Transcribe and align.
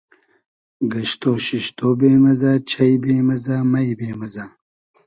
گئشتۉ 0.91 1.23
شیشتۉ 1.45 1.79
بې 1.99 2.11
مئزۂ, 2.23 2.53
چݷ 2.69 2.89
بې 3.03 3.15
مئزۂ, 3.27 3.57
مݷ 3.71 3.87
بې 3.99 4.09
مئزۂ 4.19 4.45